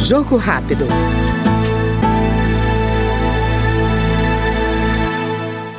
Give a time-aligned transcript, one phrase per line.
[0.00, 0.86] Jogo rápido.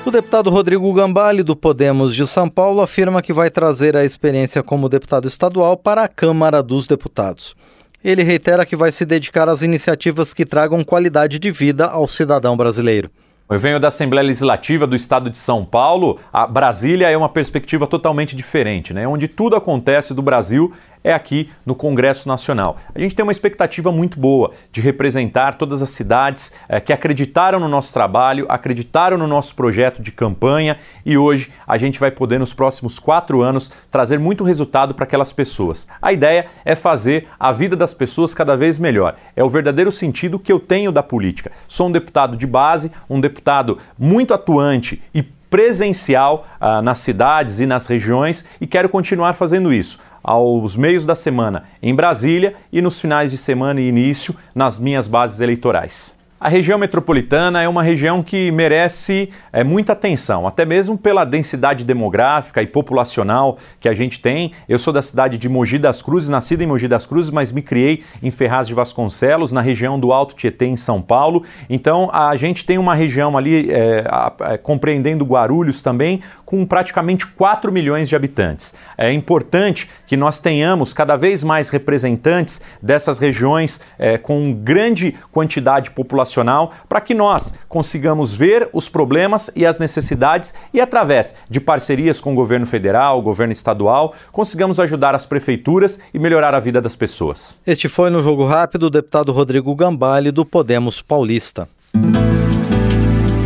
[0.05, 4.63] O deputado Rodrigo Gambale, do Podemos de São Paulo, afirma que vai trazer a experiência
[4.63, 7.55] como deputado estadual para a Câmara dos Deputados.
[8.03, 12.55] Ele reitera que vai se dedicar às iniciativas que tragam qualidade de vida ao cidadão
[12.55, 13.11] brasileiro.
[13.49, 16.19] Eu venho da Assembleia Legislativa do Estado de São Paulo.
[16.33, 19.07] A Brasília é uma perspectiva totalmente diferente, né?
[19.07, 22.77] Onde tudo acontece do Brasil é aqui no Congresso Nacional.
[22.93, 27.59] A gente tem uma expectativa muito boa de representar todas as cidades é, que acreditaram
[27.59, 32.39] no nosso trabalho, acreditaram no nosso projeto de campanha e hoje a gente vai poder,
[32.39, 35.87] nos próximos quatro anos, trazer muito resultado para aquelas pessoas.
[36.01, 39.15] A ideia é fazer a vida das pessoas cada vez melhor.
[39.35, 41.51] É o verdadeiro sentido que eu tenho da política.
[41.67, 47.65] Sou um deputado de base, um deputado muito atuante e presencial uh, nas cidades e
[47.65, 52.99] nas regiões e quero continuar fazendo isso aos meios da semana em Brasília e nos
[52.99, 56.16] finais de semana e início nas minhas bases eleitorais.
[56.39, 61.83] A região metropolitana é uma região que merece é, muita atenção, até mesmo pela densidade
[61.83, 64.51] demográfica e populacional que a gente tem.
[64.69, 67.63] Eu sou da cidade de Mogi das Cruzes, nascido em Mogi das Cruzes, mas me
[67.63, 71.43] criei em Ferraz de Vasconcelos, na região do Alto Tietê, em São Paulo.
[71.67, 74.03] Então a gente tem uma região ali, é,
[74.41, 78.75] é, compreendendo Guarulhos também, com praticamente 4 milhões de habitantes.
[78.95, 85.89] É importante que nós tenhamos cada vez mais representantes dessas regiões é, com grande quantidade
[85.89, 91.59] populacional populacional para que nós consigamos ver os problemas e as necessidades e, através de
[91.59, 96.59] parcerias com o governo federal, o governo estadual, consigamos ajudar as prefeituras e melhorar a
[96.59, 97.57] vida das pessoas.
[97.65, 101.67] Este foi no Jogo Rápido o deputado Rodrigo Gambale, do Podemos Paulista.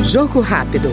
[0.03, 0.89] Jogo Rápido.